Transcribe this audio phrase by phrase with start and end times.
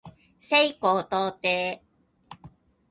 [0.39, 1.83] 西高東低